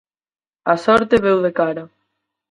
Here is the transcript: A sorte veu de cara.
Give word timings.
A 0.73 0.75
sorte 0.85 1.21
veu 1.25 1.37
de 1.45 1.51
cara. 1.59 1.83